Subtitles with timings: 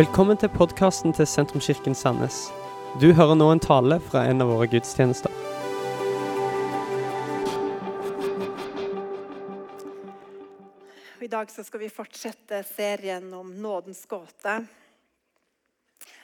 [0.00, 2.36] Velkommen til podkasten til Sentrumskirken Sandnes.
[3.02, 5.34] Du hører nå en tale fra en av våre gudstjenester.
[11.20, 14.54] I dag skal vi fortsette serien om nådens gåte.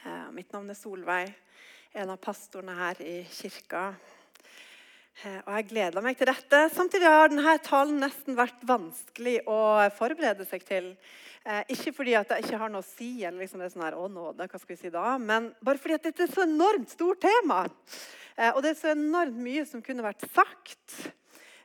[0.06, 1.34] Eh, Mitt navn er Solveig,
[1.93, 3.90] en av pastorene her i kirka.
[5.24, 6.58] Eh, Og jeg gleder meg til dette.
[6.74, 9.58] Samtidig har denne talen nesten vært vanskelig å
[9.96, 10.90] forberede seg til.
[11.46, 13.86] Eh, ikke fordi at jeg ikke har noe å si, eller liksom det er sånn
[13.86, 15.14] her, å nåde, hva skal vi si da?
[15.16, 17.62] men bare fordi at dette er så enormt stort tema.
[18.36, 21.12] Eh, Og det er så enormt mye som kunne vært sagt.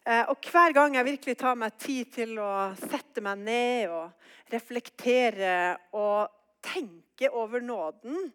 [0.02, 5.78] Og hver gang jeg virkelig tar meg tid til å sette meg ned og reflektere
[5.94, 6.26] og
[6.66, 8.32] tenke over nåden,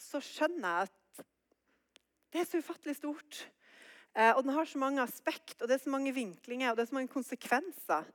[0.00, 1.26] så skjønner jeg at
[2.32, 3.42] det er så ufattelig stort.
[4.14, 6.84] Eh, Og den har så mange aspekt, og det er så mange vinklinger og det
[6.86, 8.08] er så mange konsekvenser.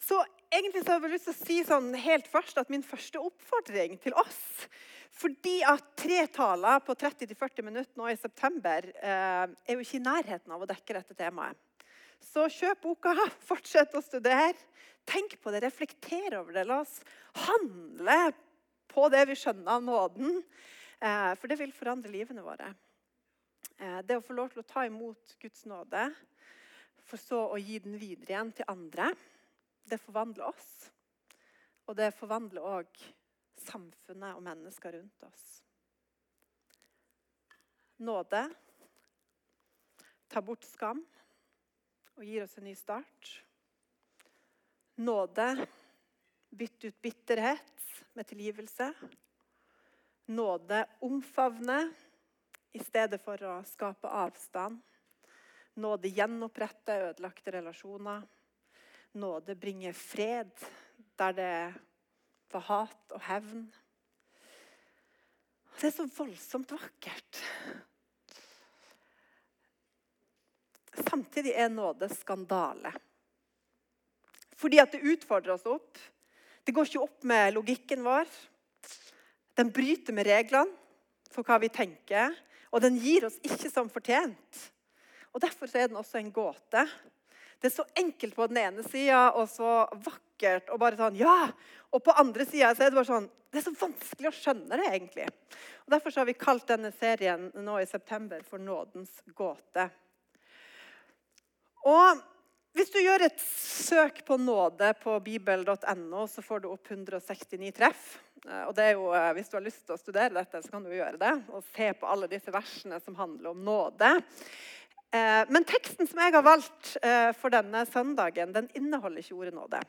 [0.00, 0.18] Så
[0.52, 3.96] egentlig så har jeg lyst til å si sånn helt først at min første oppfordring
[4.02, 4.66] til oss
[5.16, 10.04] Fordi at tre taler på 30-40 minutter nå i september eh, er jo ikke i
[10.04, 11.56] nærheten av å dekke dette temaet.
[12.20, 13.14] Så kjøp boka,
[13.48, 14.52] fortsett å studere.
[15.08, 16.66] Tenk på det, reflekter over det.
[16.68, 16.98] La oss
[17.46, 18.18] handle
[18.92, 20.42] på det vi skjønner av nåden.
[21.00, 22.74] Eh, for det vil forandre livene våre.
[23.76, 26.08] Eh, det å få lov til å ta imot Guds nåde,
[27.06, 29.10] for så å gi den videre igjen til andre,
[29.86, 30.70] det forvandler oss.
[31.86, 33.02] Og det forvandler òg
[33.66, 35.44] samfunnet og mennesker rundt oss.
[38.02, 38.42] Nåde
[40.28, 41.04] tar bort skam
[42.16, 43.30] og gir oss en ny start.
[44.96, 45.46] Nåde
[46.50, 48.90] bytter ut bitterhet med tilgivelse.
[50.32, 51.92] Nåde omfavner
[52.76, 54.80] i stedet for å skape avstand.
[55.80, 58.22] Nåde gjenoppretter ødelagte relasjoner.
[59.16, 60.52] Nåde bringer fred
[61.16, 61.56] der det
[62.52, 63.66] var hat og hevn.
[65.76, 67.42] Det er så voldsomt vakkert.
[70.96, 72.92] Samtidig er nåde skandale.
[74.56, 76.00] Fordi at det utfordrer oss opp.
[76.64, 78.28] Det går ikke opp med logikken vår.
[79.56, 80.72] Den bryter med reglene
[81.32, 82.32] for hva vi tenker,
[82.76, 84.64] og den gir oss ikke som fortjent.
[85.32, 86.82] Og Derfor er den også en gåte.
[87.56, 91.48] Det er så enkelt på den ene sida og så vakkert og bare sånn Ja!
[91.94, 94.88] Og på andre sida er det bare sånn Det er så vanskelig å skjønne det,
[94.90, 95.28] egentlig.
[95.86, 99.86] Og Derfor så har vi kalt denne serien nå i september for Nådens gåte.
[101.86, 102.20] Og
[102.76, 108.02] hvis du gjør et søk på nåde på bibel.no, så får du opp 169 treff.
[108.44, 110.70] Eh, Og det er jo, eh, Hvis du har lyst til å studere dette, så
[110.70, 111.32] kan du gjøre det.
[111.56, 114.10] Og se på alle disse versene som handler om nåde.
[115.10, 116.96] Eh, Men teksten som jeg har valgt
[117.40, 119.80] for denne søndagen, den inneholder ikke ordet nåde.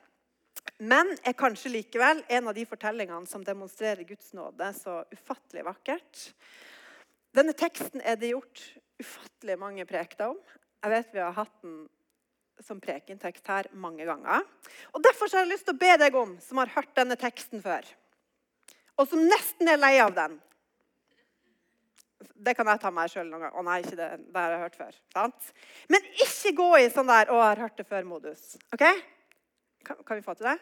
[0.79, 6.33] Men er kanskje likevel en av de fortellingene som demonstrerer Guds nåde så ufattelig vakkert.
[7.33, 8.63] Denne teksten er det gjort
[9.01, 10.39] ufattelig mange prekter om.
[10.83, 11.89] Jeg vet vi har hatt den
[12.65, 14.43] som prekentekst her mange ganger.
[14.93, 17.17] Og Derfor så har jeg lyst til å be deg om, som har hørt denne
[17.19, 17.87] teksten før,
[18.97, 20.39] og som nesten er lei av den
[22.17, 23.53] Det kan jeg ta meg sjøl noen gang.
[23.53, 24.07] Å nei, ikke det.
[24.33, 24.95] Det har jeg hørt før.
[25.13, 25.51] Sant?
[25.89, 28.43] Men ikke gå i sånn der 'Å, jeg har hørt det før'-modus.
[28.73, 28.83] Ok?
[29.85, 30.57] Kan, kan vi få til det?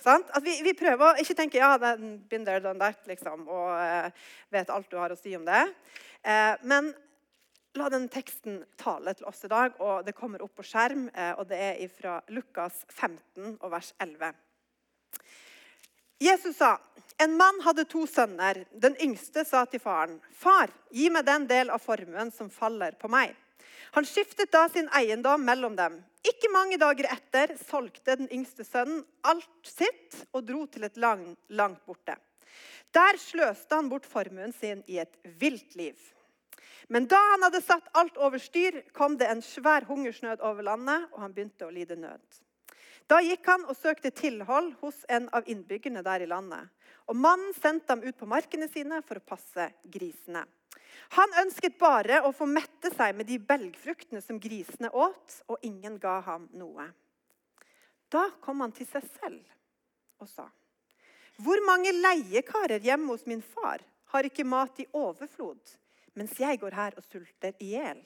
[0.00, 0.28] Sant?
[0.36, 4.10] At vi, vi prøver å ikke tenke ja, been there, done that, liksom, og uh,
[4.54, 5.64] vet alt du har å si om det.
[6.22, 6.92] Uh, men
[7.78, 11.08] la den teksten tale til oss i dag, og det kommer opp på skjerm.
[11.14, 14.34] Eh, og det er fra Lukas 15 og vers 11.
[16.18, 16.76] Jesus sa,
[17.22, 18.64] en mann hadde to sønner.
[18.74, 23.08] Den yngste sa til faren, 'Far, gi meg den del av formuen som faller på
[23.08, 23.36] meg.'
[23.92, 26.02] Han skiftet da sin eiendom mellom dem.
[26.26, 31.36] Ikke mange dager etter solgte den yngste sønnen alt sitt og dro til et land
[31.48, 32.18] langt borte.
[32.92, 35.96] Der sløste han bort formuen sin i et vilt liv.
[36.88, 41.08] Men da han hadde satt alt over styr, kom det en svær hungersnød over landet,
[41.12, 42.38] og han begynte å lide nød.
[43.08, 46.68] Da gikk han og søkte tilhold hos en av innbyggerne der i landet.
[47.08, 50.44] Og mannen sendte ham ut på markene sine for å passe grisene.
[51.16, 55.96] Han ønsket bare å få mette seg med de belgfruktene som grisene åt, og ingen
[56.02, 56.84] ga ham noe.
[58.12, 59.44] Da kom han til seg selv
[60.20, 60.48] og sa,
[61.38, 63.78] 'Hvor mange leiekarer hjemme hos min far
[64.12, 65.76] har ikke mat i overflod?'
[66.18, 68.00] Mens jeg går her og sulter i hjel.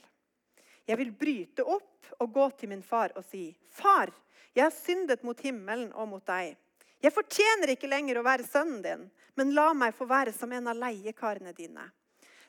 [0.87, 4.11] Jeg vil bryte opp og gå til min far og si, 'Far,
[4.55, 6.57] jeg har syndet mot himmelen og mot deg.'
[7.03, 10.69] 'Jeg fortjener ikke lenger å være sønnen din, men la meg få være som en
[10.69, 11.91] av leiekarene dine.'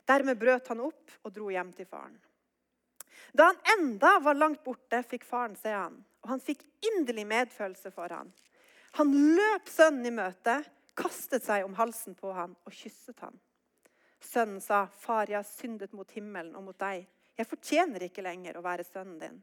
[0.06, 2.20] Dermed brøt han opp og dro hjem til faren.
[3.34, 7.92] Da han enda var langt borte, fikk faren se han, og han fikk inderlig medfølelse
[7.92, 8.34] for han.
[9.00, 10.60] Han løp sønnen i møte,
[10.94, 13.40] kastet seg om halsen på han og kysset han.
[14.24, 18.58] Sønnen sa, 'Far, jeg har syndet mot himmelen og mot deg.' 'Jeg fortjener ikke lenger
[18.58, 19.42] å være sønnen din.'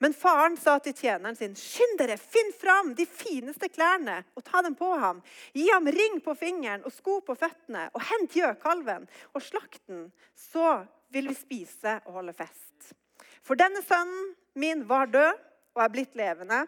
[0.00, 4.62] Men faren sa til tjeneren sin, 'Skynd dere, finn fram de fineste klærne og ta
[4.62, 9.08] dem på ham.' 'Gi ham ring på fingeren og sko på føttene, og hent gjøkalven
[9.34, 12.94] og slakt den.' 'Så vil vi spise og holde fest.'
[13.42, 15.32] For denne sønnen min var død
[15.74, 16.66] og er blitt levende.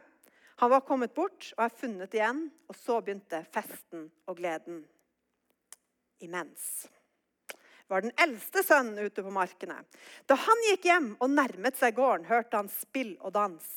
[0.62, 2.50] Han var kommet bort og er funnet igjen.
[2.69, 4.85] Og så begynte festen og gleden.
[6.23, 6.87] Imens
[7.93, 9.77] var den eldste sønnen ute på markene.
[10.27, 13.69] Da han gikk hjem og nærmet seg gården, hørte han spill og dans.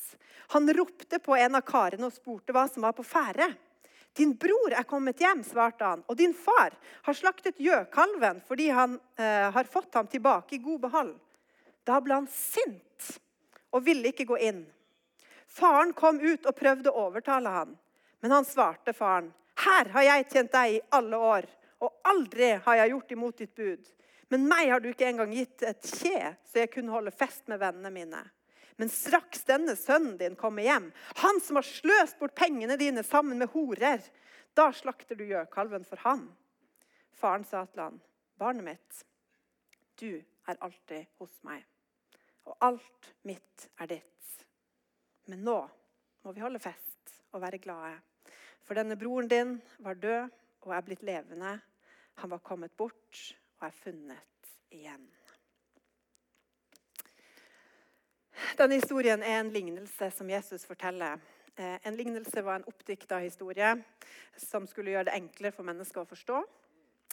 [0.56, 3.50] Han ropte på en av karene og spurte hva som var på ferde.
[4.16, 6.72] Din bror er kommet hjem, svarte han, og din far
[7.04, 11.12] har slaktet gjøkalven fordi han eh, har fått ham tilbake i god behold.
[11.84, 13.10] Da ble han sint
[13.76, 14.62] og ville ikke gå inn.
[15.46, 17.76] Faren kom ut og prøvde å overtale han,
[18.24, 19.28] men han svarte faren,
[19.66, 21.46] her har jeg tjent deg i alle år,
[21.84, 23.92] og aldri har jeg gjort imot ditt bud.
[24.32, 27.60] Men meg har du ikke engang gitt et kje, så jeg kunne holde fest med
[27.62, 28.22] vennene mine.
[28.76, 30.90] Men straks denne sønnen din kommer hjem,
[31.22, 34.02] han som har sløst bort pengene dine sammen med horer,
[34.56, 36.26] da slakter du gjøkalven for han.
[37.16, 38.00] Faren sa til han,
[38.36, 38.98] barnet mitt,
[39.96, 41.62] du er alltid hos meg,
[42.44, 44.36] og alt mitt er ditt.
[45.30, 45.56] Men nå
[46.26, 47.96] må vi holde fest og være glade.
[48.66, 50.36] For denne broren din var død
[50.66, 51.56] og er blitt levende.
[52.20, 53.22] Han var kommet bort
[53.60, 55.06] og er funnet igjen.
[58.56, 61.18] Denne historien er en lignelse som Jesus forteller.
[61.56, 63.72] Eh, en lignelse var en oppdikta historie
[64.36, 66.42] som skulle gjøre det enklere for mennesker å forstå.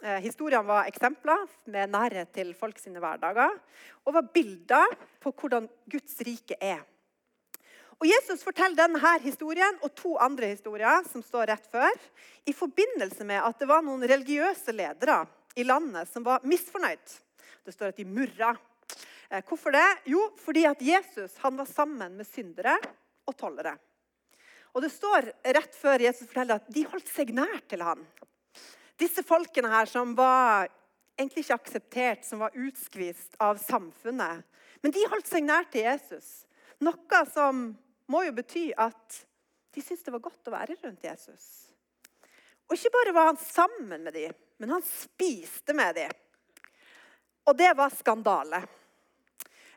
[0.04, 3.56] Eh, historiene var eksempler med nærhet til folk sine hverdager
[4.04, 6.82] og var bilder på hvordan Guds rike er.
[8.02, 11.94] Og Jesus forteller denne historien og to andre historier som står rett før,
[12.44, 15.22] i forbindelse med at det var noen religiøse ledere
[15.56, 17.16] i landet som var misfornøyd.
[17.64, 18.54] Det står at de murra.
[19.30, 19.88] Eh, hvorfor det?
[20.12, 22.76] Jo, fordi at Jesus var sammen med syndere
[23.26, 23.78] og tollere.
[24.74, 28.02] Og Det står rett før Jesus forteller at de holdt seg nær til han.
[28.98, 30.70] Disse folkene her som var
[31.18, 34.42] egentlig ikke akseptert, som var utskvist av samfunnet.
[34.82, 36.46] Men de holdt seg nær til Jesus.
[36.82, 37.68] Noe som
[38.10, 39.22] må jo bety at
[39.74, 41.46] de syntes det var godt å være rundt Jesus.
[42.70, 46.12] Og ikke bare var han sammen med dem, men han spiste med dem.
[47.44, 48.62] Og det var skandale.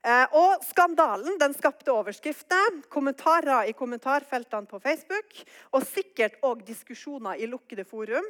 [0.06, 5.40] Eh, og skandalen den skapte overskrifter, kommentarer i kommentarfeltene på Facebook
[5.74, 8.28] og sikkert òg diskusjoner i lukkede forum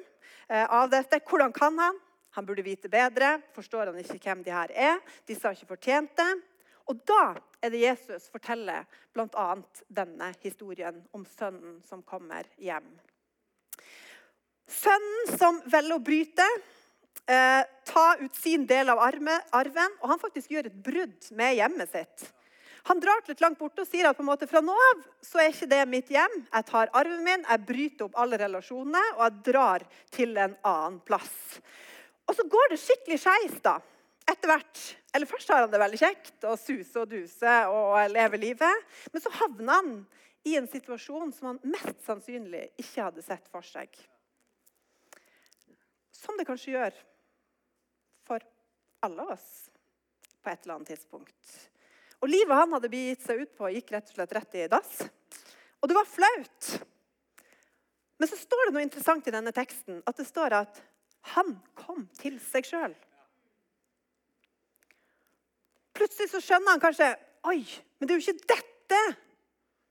[0.49, 1.21] eh, av dette.
[1.21, 1.99] Hvordan kan han?
[2.39, 3.35] Han burde vite bedre.
[3.53, 5.03] Forstår han ikke hvem de her er?
[5.29, 6.31] Disse har ikke fortjent det.
[6.89, 9.47] Og da er det Jesus forteller bl.a.
[9.93, 12.89] denne historien om sønnen som kommer hjem.
[14.67, 16.47] Sønnen som velger å bryte,
[17.27, 21.91] eh, ta ut sin del av arven, og han faktisk gjør et brudd med hjemmet
[21.91, 22.33] sitt.
[22.87, 25.41] Han drar et langt borte og sier at på en måte fra nå av så
[25.43, 26.37] er ikke det mitt hjem.
[26.53, 29.85] Jeg tar arven min, jeg bryter opp alle relasjonene, og jeg drar
[30.15, 31.59] til en annen plass.
[32.27, 33.81] Og så går det skikkelig skeis, da.
[34.27, 34.83] Etter hvert.
[35.15, 38.87] Eller først har han det veldig kjekt og suse og duse og lever livet.
[39.13, 39.93] Men så havner han
[40.47, 43.91] i en situasjon som han mest sannsynlig ikke hadde sett for seg.
[46.17, 46.99] Som det kanskje gjør
[48.27, 48.45] for
[49.07, 49.49] alle oss
[50.43, 51.57] på et eller annet tidspunkt.
[52.25, 54.93] Og Livet han hadde begitt seg ut på, gikk rett og slett rett i dass.
[55.83, 56.71] Og det var flaut.
[58.17, 60.01] Men så står det noe interessant i denne teksten.
[60.09, 60.81] At det står at
[61.35, 62.95] han kom til seg sjøl.
[65.97, 67.13] Plutselig så skjønner han kanskje
[67.47, 67.61] Oi,
[67.99, 69.03] men det er jo ikke dette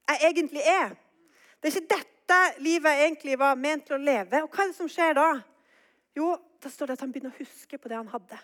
[0.06, 0.90] jeg egentlig er.
[1.62, 4.42] Det er ikke dette livet jeg egentlig var ment til å leve.
[4.44, 5.30] Og hva er det som skjer da?
[6.16, 6.30] Jo,
[6.64, 8.38] da står det at han begynner å huske på det han hadde.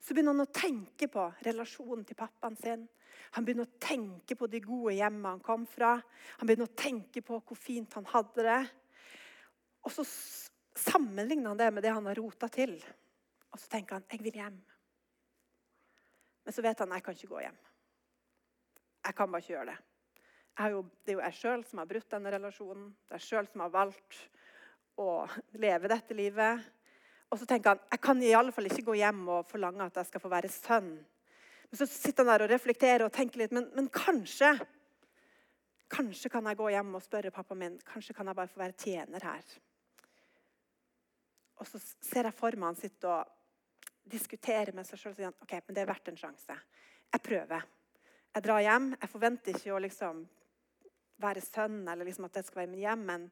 [0.00, 2.86] Så begynner han å tenke på relasjonen til pappaen sin.
[3.36, 5.96] Han begynner å tenke på de gode hjemmene han kom fra.
[6.40, 8.60] Han begynner å tenke på hvor fint han hadde det.
[9.84, 10.04] Og så
[10.76, 12.76] sammenligner han det med det han har rota til.
[13.52, 14.56] Og så tenker han jeg vil hjem.
[16.46, 17.60] Men så vet han jeg kan ikke gå hjem.
[19.06, 19.78] Jeg kan bare ikke gjøre det.
[20.72, 22.88] Jo, det er jo jeg sjøl som har brutt denne relasjonen.
[23.04, 24.20] Det er jeg sjøl som har valgt
[25.02, 25.10] å
[25.60, 26.62] leve dette livet.
[27.30, 30.00] Og så tenker han jeg kan i alle fall ikke gå hjem og forlange at
[30.00, 30.90] jeg skal få være sønn.
[31.66, 33.54] Men så sitter han der og reflekterer og tenker litt.
[33.54, 34.54] Men, men kanskje
[35.92, 38.78] kanskje kan jeg gå hjem og spørre pappa min kanskje kan jeg bare få være
[38.78, 39.56] tjener her.
[41.56, 43.34] Og så ser jeg for meg han sitter og
[44.06, 46.56] diskuterer med seg sjøl og sier han, ok, men det er verdt en sjanse.
[47.14, 47.64] Jeg prøver.
[48.36, 48.90] Jeg drar hjem.
[49.00, 50.26] Jeg forventer ikke å liksom
[51.22, 53.30] være sønn eller liksom at det skal være min hjem, men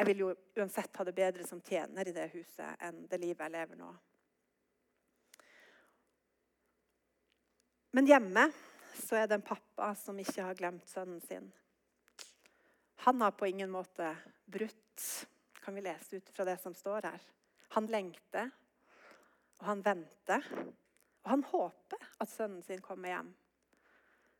[0.00, 3.42] Jeg vil jo uansett ha det bedre som tjener i det huset enn det livet
[3.44, 3.88] jeg lever nå.
[7.92, 8.46] Men hjemme
[8.96, 11.50] så er det en pappa som ikke har glemt sønnen sin.
[13.04, 14.14] Han har på ingen måte
[14.48, 15.04] brutt,
[15.60, 17.26] kan vi lese ut fra det som står her.
[17.76, 18.48] Han lengter,
[19.58, 20.46] og han venter.
[21.26, 23.28] Og han håper at sønnen sin kommer hjem.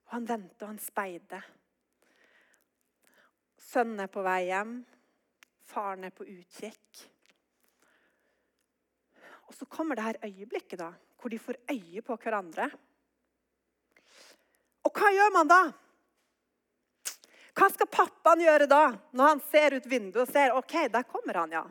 [0.06, 1.52] Og han venter og han speider.
[3.60, 4.72] Sønnen er på vei hjem.
[5.70, 7.02] Faren er på utkikk.
[9.50, 12.68] Og så kommer det her øyeblikket da, hvor de får øye på hverandre.
[14.86, 15.60] Og hva gjør man da?
[17.58, 21.42] Hva skal pappaen gjøre da, når han ser ut vinduet og ser ok, der kommer
[21.42, 21.64] han, ja.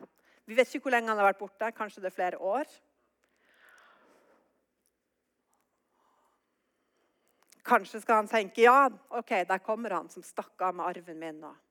[0.44, 1.72] Vi vet ikke hvor lenge han har vært borte.
[1.74, 2.68] Kanskje det er flere år.
[7.66, 11.42] Kanskje skal han tenke ja, ok, der kommer han som stakk av med arven min.
[11.46, 11.69] og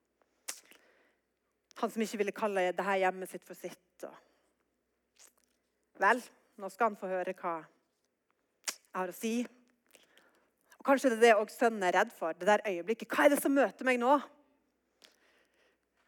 [1.80, 4.04] Han som ikke ville kalle det her hjemmet sitt for sitt.
[6.00, 6.20] Vel,
[6.60, 9.34] nå skal han få høre hva jeg har å si.
[10.80, 12.32] Og Kanskje det er det også sønnen er redd for.
[12.34, 13.08] det der øyeblikket.
[13.12, 14.16] Hva er det som møter meg nå?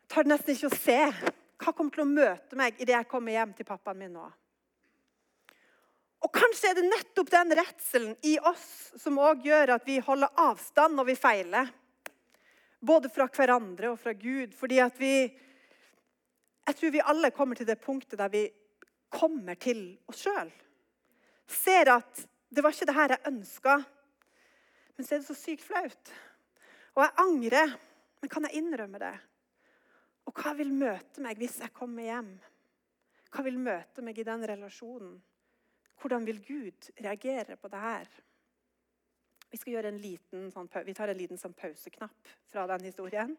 [0.02, 0.98] Jeg tar nesten ikke å se.
[1.62, 4.24] Hva kommer til å møte meg idet jeg kommer hjem til pappaen min nå?
[6.22, 8.66] Og Kanskje er det nettopp den redselen i oss
[9.00, 11.72] som også gjør at vi holder avstand når vi feiler.
[12.80, 14.54] Både fra hverandre og fra Gud.
[14.58, 15.14] Fordi at vi
[16.66, 18.44] Jeg tror vi alle kommer til det punktet der vi
[19.12, 20.50] kommer til oss sjøl.
[21.46, 23.74] Ser at det var ikke det her jeg ønska,
[24.96, 26.12] men så er det så sykt flaut.
[26.94, 27.76] Og jeg angrer,
[28.20, 29.14] men kan jeg innrømme det?
[30.28, 32.34] Og hva vil møte meg hvis jeg kommer hjem?
[33.32, 35.16] Hva vil møte meg i den relasjonen?
[36.02, 38.12] Hvordan vil Gud reagere på det her?
[39.52, 39.58] Vi,
[40.00, 43.34] liten, sånn, vi tar en liten sånn pauseknapp fra den historien.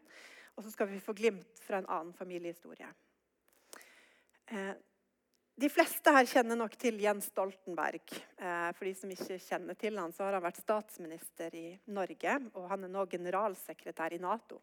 [0.54, 2.90] Og så skal vi få glimt fra en annen familiehistorie.
[4.50, 4.74] Eh,
[5.54, 8.02] de fleste her kjenner nok til Jens Stoltenberg.
[8.12, 12.38] Eh, for de som ikke kjenner til han, så har han vært statsminister i Norge.
[12.58, 14.60] Og han er nå generalsekretær i Nato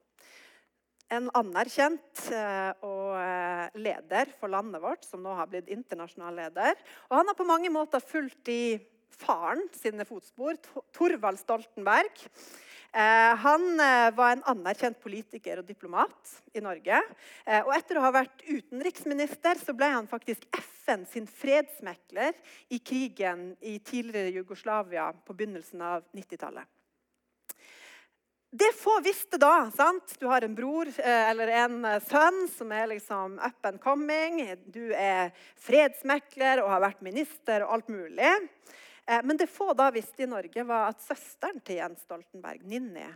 [1.11, 6.77] en anerkjent eh, og leder for landet vårt, som nå har blitt internasjonal leder.
[7.09, 8.79] Og han har på mange måter fulgt i
[9.19, 10.55] faren sine fotspor,
[10.95, 12.23] Torvald Stoltenberg.
[12.91, 13.67] Eh, han
[14.15, 17.00] var en anerkjent politiker og diplomat i Norge.
[17.63, 22.36] Og etter å ha vært utenriksminister så ble han faktisk FN sin fredsmekler
[22.69, 26.67] i krigen i tidligere Jugoslavia på begynnelsen av 90-tallet.
[28.53, 30.12] Det få visste da sant?
[30.19, 34.41] Du har en bror eh, eller en eh, sønn som er liksom up and coming.
[34.67, 38.33] Du er fredsmekler og har vært minister og alt mulig.
[39.05, 43.08] Eh, men det få da visste i Norge, var at søsteren til Jens Stoltenberg, Ninni,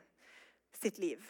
[0.75, 1.23] sitt liv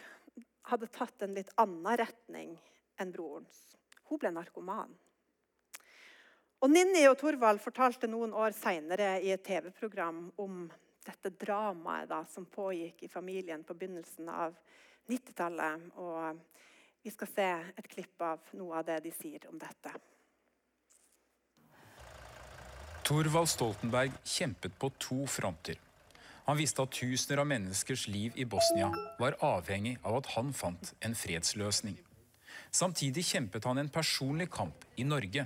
[0.70, 2.56] hadde tatt en litt annen retning
[3.02, 3.76] enn brorens.
[4.10, 4.94] Hun ble narkoman.
[6.64, 10.66] Og Ninni og Torvald fortalte noen år seinere i et TV-program om
[11.06, 14.56] dette dramaet da, som pågikk i familien på begynnelsen av
[15.12, 15.92] 90-tallet.
[16.02, 16.40] Og
[17.06, 19.94] vi skal se et klipp av noe av det de sier om dette.
[23.06, 25.78] Thorvald Stoltenberg kjempet på to fronter.
[26.46, 28.88] Han visste at tusener av menneskers liv i Bosnia
[29.20, 32.00] var avhengig av at han fant en fredsløsning.
[32.74, 35.46] Samtidig kjempet han en personlig kamp i Norge.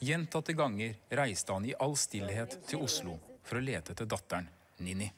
[0.00, 4.48] Gjentatte ganger reiste han i all stillhet til Oslo for å lete etter datteren
[4.80, 5.10] Nini.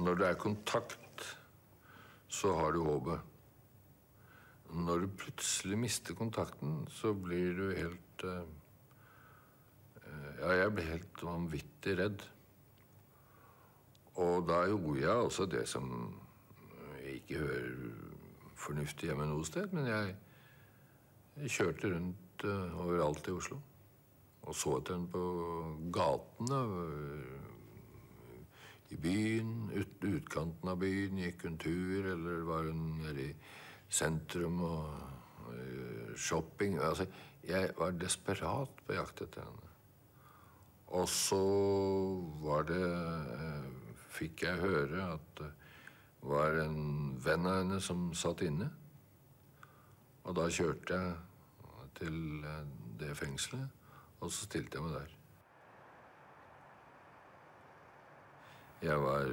[0.00, 1.26] Når det er kontakt,
[2.32, 3.28] så har du håpet.
[4.72, 8.46] Når du plutselig mister kontakten, så blir du helt uh,
[10.40, 12.26] Ja, jeg ble helt vanvittig redd.
[14.20, 15.90] Og da gjorde jeg altså det som
[17.00, 17.74] jeg ikke hører
[18.60, 20.14] fornuftig hjemme noe sted, men jeg,
[21.40, 23.60] jeg kjørte rundt uh, overalt i Oslo
[24.48, 25.22] og så etter henne på
[25.94, 26.60] gatene
[28.90, 31.20] i byen, ut, utkanten av byen.
[31.22, 33.34] Gikk hun tur, eller var hun nede i
[33.86, 34.88] sentrum og,
[35.44, 36.80] og shopping?
[36.82, 37.06] Altså,
[37.46, 39.69] jeg var desperat på jakt etter henne.
[40.90, 41.40] Og så
[42.42, 43.66] var det eh,
[44.10, 45.48] Fikk jeg høre at det
[46.28, 48.66] var en venn av henne som satt inne.
[50.26, 52.66] Og da kjørte jeg til eh,
[53.00, 53.70] det fengselet.
[54.20, 55.16] Og så stilte jeg meg der.
[58.82, 59.30] Jeg var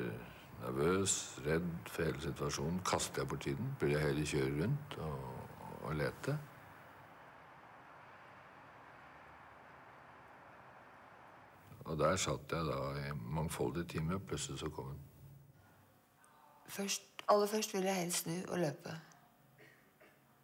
[0.62, 2.80] nervøs, redd for hele situasjonen.
[2.86, 3.74] Kastet jeg bort tiden?
[3.80, 5.20] Burde jeg heller kjøre rundt og,
[5.82, 6.38] og lete?
[11.88, 14.20] Og der satt jeg da i mangfoldige timer.
[14.20, 15.04] Plutselig så kom hun.
[16.68, 18.96] Først, aller først ville jeg helst snu og løpe.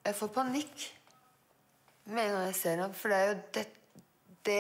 [0.06, 0.88] Jeg får panikk
[2.06, 3.68] med en gang jeg ser ham, for det er jo det,
[4.46, 4.60] det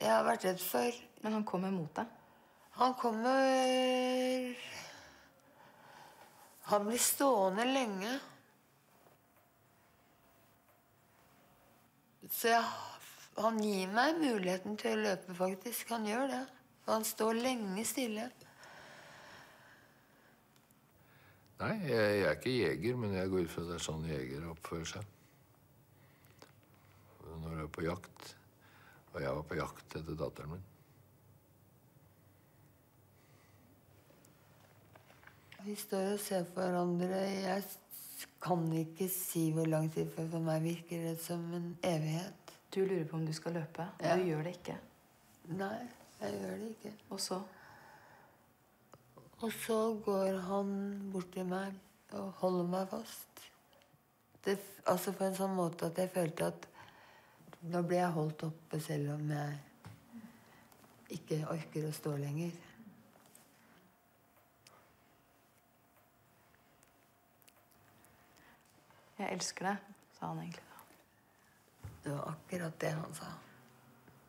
[0.00, 1.00] jeg har vært redd for.
[1.22, 2.06] Men han kommer mot deg.
[2.74, 4.54] Han kommer
[6.64, 8.12] Han blir stående lenge.
[12.30, 12.64] Så jeg,
[13.36, 15.88] han gir meg muligheten til å løpe, faktisk.
[15.94, 16.42] Han gjør det.
[16.86, 18.28] Han står lenge stille.
[21.62, 24.06] Nei, jeg, jeg er ikke jeger, men jeg går ut fra at det er sånn
[24.08, 25.10] jegere oppfører seg.
[27.34, 28.30] Når du er på jakt.
[29.14, 30.70] Og jeg var på jakt etter datteren min.
[35.64, 37.22] Vi står og ser på hverandre.
[37.32, 37.62] Jeg
[38.44, 42.43] kan ikke si hvor lang tid, for for meg virker det som en evighet.
[42.74, 44.16] Du lurer på om du skal løpe, og Ja.
[44.16, 44.78] du gjør det ikke.
[45.44, 45.88] Nei,
[46.20, 46.92] jeg gjør det ikke.
[47.10, 47.42] Og så
[49.42, 51.74] Og så går han bort til meg
[52.12, 53.40] og holder meg fast.
[54.44, 56.66] Det, altså på en sånn måte at jeg følte at
[57.62, 59.58] nå ble jeg holdt oppe selv om jeg
[61.18, 62.52] ikke orker å stå lenger.
[69.18, 70.73] Jeg elsker deg, sa han egentlig.
[72.04, 73.26] Det var akkurat det han sa.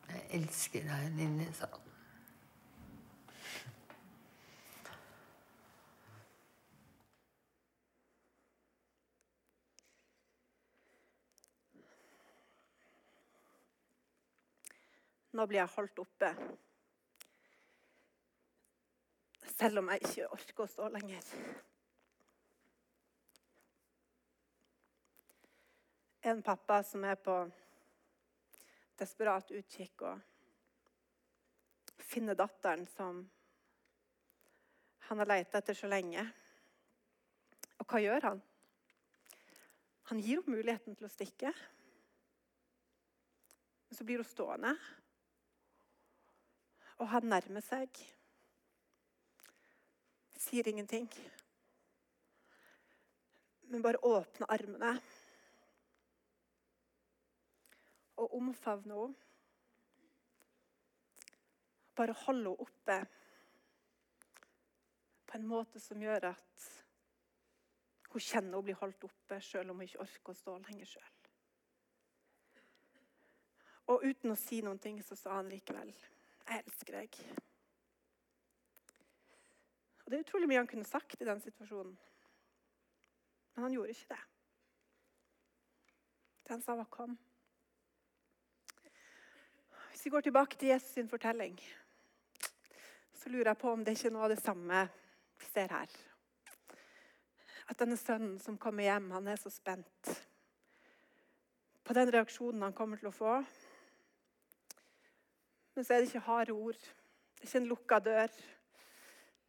[0.08, 1.82] Jeg elsker deg, Ninni, sa han.
[15.36, 16.32] Nå blir jeg holdt oppe.
[19.52, 21.28] Selv om jeg ikke orker å stå lenger.
[26.32, 27.36] En pappa som er på
[28.98, 30.20] desperat utkikk og
[32.06, 33.24] finne datteren som
[35.06, 36.24] han har leita etter så lenge.
[37.78, 38.42] Og hva gjør han?
[40.10, 41.52] Han gir henne muligheten til å stikke.
[43.86, 44.72] Men så blir hun stående.
[46.98, 48.00] Og han nærmer seg.
[50.46, 51.06] Sier ingenting.
[53.70, 54.96] Men bare åpner armene.
[58.16, 59.14] Og omfavne henne.
[61.96, 62.98] Bare holde henne oppe
[65.26, 66.66] på en måte som gjør at
[68.12, 71.16] hun kjenner hun blir holdt oppe, selv om hun ikke orker å stå lenger sjøl.
[73.92, 75.92] Og uten å si noen ting, så sa han likevel
[76.46, 77.18] jeg elsker deg.
[80.04, 81.96] Og Det er utrolig mye han kunne sagt i den situasjonen.
[83.54, 84.20] Men han gjorde ikke det.
[86.46, 87.18] Det han sa, var 'kom'.
[90.06, 91.56] Hvis vi går tilbake til Jesus sin fortelling,
[93.12, 94.82] så lurer jeg på om det ikke er noe av det samme
[95.40, 95.94] vi ser her.
[97.66, 100.10] At denne sønnen som kommer hjem, han er så spent
[101.82, 103.32] på den reaksjonen han kommer til å få.
[105.74, 106.78] Men så er det ikke harde ord.
[106.78, 108.38] Det er ikke en lukka dør.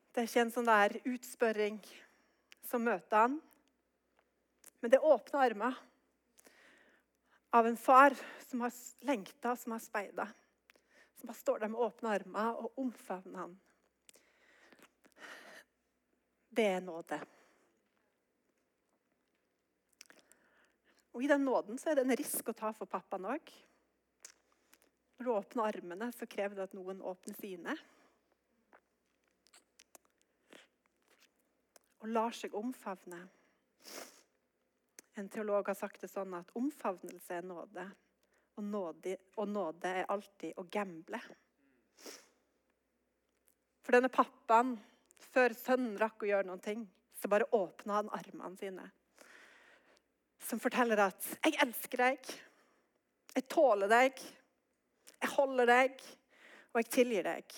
[0.10, 1.80] Det er ikke en sånn der utspørring
[2.65, 3.38] som møter han.
[4.82, 5.80] Men det er åpne armer
[7.62, 8.17] av en far
[8.50, 8.74] som har
[9.06, 10.30] lengta, som har speida.
[11.28, 13.56] Bare står der med åpne armer og omfavner han.
[16.48, 17.20] Det er nåde.
[21.12, 23.52] Og I den nåden så er det en risk å ta for pappaen òg.
[25.18, 27.76] Når du åpner armene, så krever det at noen åpner sine.
[32.00, 33.26] Og lar seg omfavne.
[35.20, 37.90] En teolog har sagt det sånn at omfavnelse er nåde.
[38.58, 41.20] Og nåde, og nåde er alltid å gamble.
[43.86, 44.74] For denne pappaen,
[45.32, 46.82] før sønnen rakk å gjøre noen ting,
[47.17, 48.89] så bare åpna han armene sine.
[50.43, 52.28] Som forteller at 'jeg elsker deg',
[53.36, 54.20] 'jeg tåler deg',
[55.22, 56.02] 'jeg holder deg',
[56.74, 57.54] og 'jeg tilgir deg'.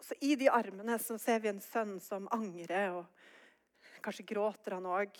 [0.00, 3.06] Så I de armene så ser vi en sønn som angrer, og
[4.02, 5.16] kanskje gråter han òg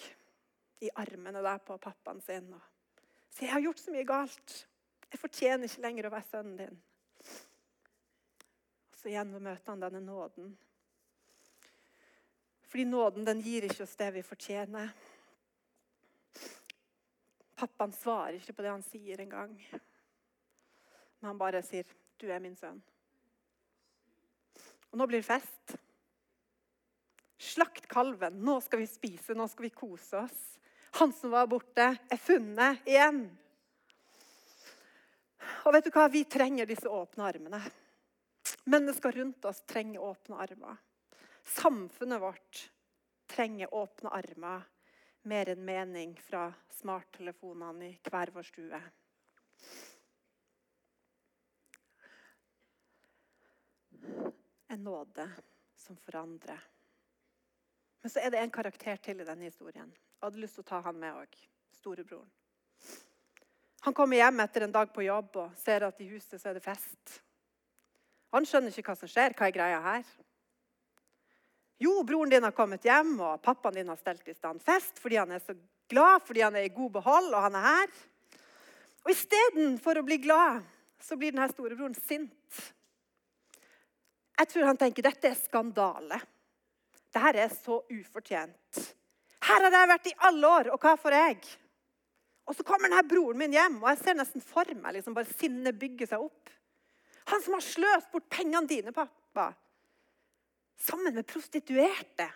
[0.81, 2.53] i armene der på pappaen sin.
[2.53, 2.71] Og
[3.33, 4.66] sier 'jeg har gjort så mye galt',
[5.11, 6.83] 'jeg fortjener ikke lenger å være sønnen din'.
[8.92, 10.59] Og så igjen møter han denne nåden.
[12.68, 14.92] Fordi nåden den gir ikke oss det vi fortjener.
[17.57, 19.53] Pappaen svarer ikke på det han sier engang.
[21.21, 21.85] Men han bare sier,
[22.18, 22.83] 'Du er min sønn'.
[24.92, 25.77] Og nå blir det fest.
[27.38, 28.40] Slakt kalven.
[28.45, 30.59] Nå skal vi spise, nå skal vi kose oss.
[30.98, 33.24] Han som var borte, er funnet igjen.
[35.64, 36.09] Og vet du hva?
[36.12, 37.62] Vi trenger disse åpne armene.
[38.64, 40.76] Mennesker rundt oss trenger åpne armer.
[41.44, 42.61] Samfunnet vårt
[43.26, 44.68] trenger åpne armer
[45.22, 46.50] mer enn mening fra
[46.81, 48.83] smarttelefonene i hver vår stue.
[54.68, 55.28] En nåde
[55.76, 56.62] som forandrer.
[58.02, 59.92] Men så er det en karakter til i denne historien.
[60.22, 61.32] Jeg hadde lyst til å ta han med òg.
[61.74, 62.28] Storebroren.
[63.82, 66.61] Han kommer hjem etter en dag på jobb og ser at i huset så er
[66.61, 67.16] det fest.
[68.30, 69.35] Han skjønner ikke hva som skjer.
[69.35, 70.12] Hva er greia her?
[71.82, 75.18] Jo, broren din har kommet hjem, og pappaen din har stelt i stand fest fordi
[75.18, 75.58] han er så
[75.90, 77.98] glad, fordi han er i god behold, og han er her.
[79.02, 80.62] Og istedenfor å bli glad,
[81.02, 82.64] så blir denne storebroren sint.
[84.38, 86.22] Jeg tror han tenker dette er skandale.
[87.11, 88.87] Dette er så ufortjent.
[89.42, 91.40] Her har jeg vært i alle år, og hva får jeg?
[92.46, 95.31] Og så kommer denne broren min hjem, og jeg ser nesten for meg liksom bare
[95.38, 96.50] sinnet bygge seg opp.
[97.31, 99.52] Han som har sløst bort pengene dine, pappa.
[100.83, 102.26] Sammen med prostituerte.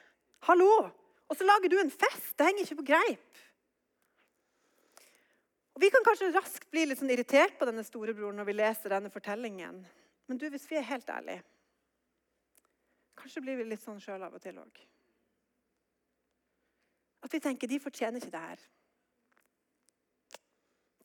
[0.47, 0.71] Hallo!
[1.27, 2.37] Og så lager du en fest.
[2.39, 3.41] Det henger ikke på greip.
[5.77, 8.95] Og Vi kan kanskje raskt bli litt sånn irritert på denne storebroren når vi leser
[8.95, 9.83] denne fortellingen.
[10.31, 11.43] Men du, hvis vi er helt ærlige
[13.17, 14.81] Kanskje blir vi litt sånn sjøl av og til òg.
[17.27, 18.61] At vi tenker de fortjener ikke det her.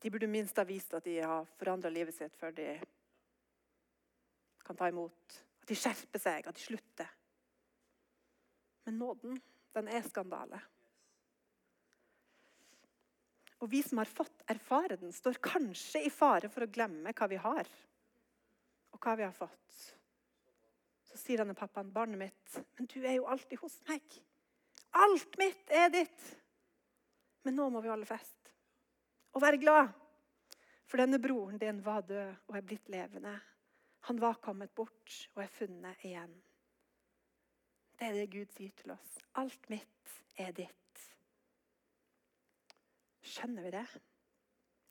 [0.02, 2.68] De burde minst ha vist at de har forandra livet sitt før de
[4.66, 5.42] kan ta imot.
[5.62, 7.10] At de skjerper seg, at de slutter.
[8.86, 9.42] Men nåden,
[9.74, 10.62] den er skandale.
[13.62, 17.28] Og vi som har fått erfare den, står kanskje i fare for å glemme hva
[17.30, 17.70] vi har,
[18.94, 19.86] og hva vi har fått.
[21.12, 24.22] Så sier denne pappaen, 'Barnet mitt, men du er jo alltid hos meg.'
[24.92, 26.30] 'Alt mitt er ditt.'
[27.44, 28.52] Men nå må vi holde fest
[29.34, 29.90] og være glad.
[30.86, 33.34] For denne broren din var død og er blitt levende.
[34.10, 36.34] Han var kommet bort og er funnet igjen.
[37.96, 39.10] Det er det Gud sier til oss.
[39.40, 41.04] Alt mitt er ditt.
[43.22, 43.86] Skjønner vi det?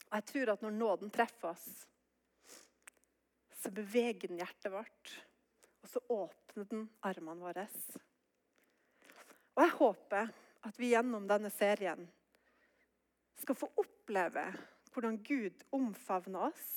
[0.08, 1.66] Og jeg tror at når nåden treffer oss,
[3.60, 5.12] så beveger den hjertet vårt.
[5.82, 7.66] Og så åpner den armene våre.
[9.56, 10.32] Og jeg håper
[10.68, 12.02] at vi gjennom denne serien
[13.40, 14.44] skal få oppleve
[14.92, 16.72] hvordan Gud omfavner oss,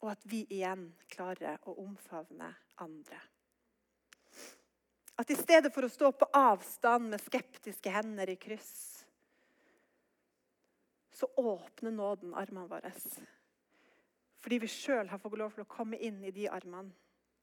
[0.00, 2.48] og at vi igjen klarer å omfavne
[2.80, 3.18] andre.
[5.20, 9.04] At i stedet for å stå på avstand med skeptiske hender i kryss,
[11.12, 12.92] så åpner nåden armene våre.
[14.40, 16.94] Fordi vi sjøl har fått lov til å komme inn i de armene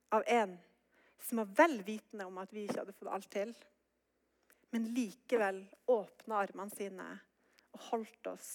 [0.09, 0.55] av en
[1.23, 3.53] som var vel vitende om at vi ikke hadde fått alt til,
[4.75, 7.07] men likevel åpna armene sine
[7.73, 8.51] og holdt oss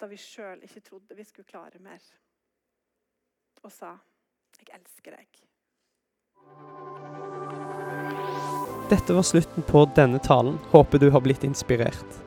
[0.00, 2.02] da vi sjøl ikke trodde vi skulle klare mer.
[3.64, 3.96] Og sa,
[4.56, 5.42] 'Jeg elsker deg'.
[8.90, 10.58] Dette var slutten på denne talen.
[10.70, 12.22] Håper du har blitt inspirert.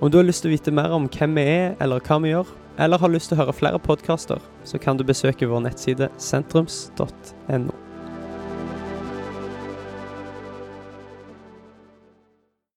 [0.00, 2.32] Om du har lyst til å vite mer om hvem vi er, eller hva vi
[2.32, 6.10] gjør, eller har lyst til å høre flere podkaster, så kan du besøke vår nettside
[6.18, 7.75] sentrums.no.